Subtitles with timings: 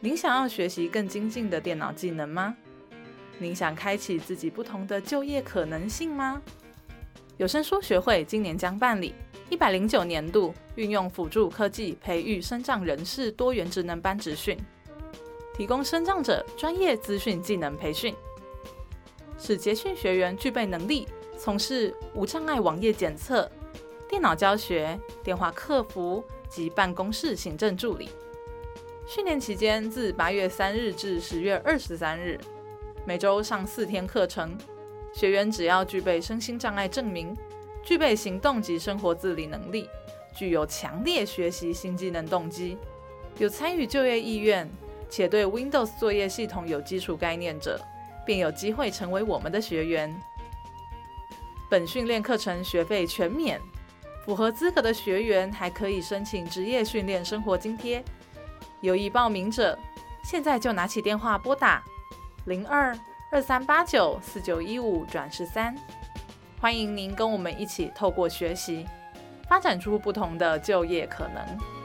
[0.00, 2.56] 您想要学习更精进的电脑技能吗？
[3.38, 6.42] 您想开启自己不同的就业可能性吗？
[7.36, 9.14] 有声书学会今年将办理
[9.48, 14.58] 一百零九年度运用辅助科技培育身障人士多元职能班职训，
[15.54, 18.14] 提供身障者专业资讯技能培训，
[19.38, 21.06] 使结训学员具备能力
[21.38, 23.48] 从事无障碍网页检测、
[24.08, 28.08] 电脑教学、电话客服及办公室行政助理。
[29.06, 32.38] 训练期间自八月三日至十月二十三日，
[33.06, 34.56] 每周上四天课程。
[35.14, 37.34] 学员只要具备身心障碍证明，
[37.82, 39.88] 具备行动及生活自理能力，
[40.36, 42.76] 具有强烈学习新技能动机，
[43.38, 44.70] 有参与就业意愿，
[45.08, 47.80] 且对 Windows 作业系统有基础概念者，
[48.26, 50.14] 便有机会成为我们的学员。
[51.70, 53.58] 本训练课程学费全免，
[54.24, 58.04] 符合资格的学员还可以申请职业训练生活津贴。
[58.80, 59.78] 有意报名者，
[60.22, 61.82] 现在就拿起电话拨打
[62.44, 62.96] 零二
[63.32, 65.74] 二三八九四九一五转十三，
[66.60, 68.86] 欢迎您跟我们一起透过学习，
[69.48, 71.77] 发展出不同的就业可能。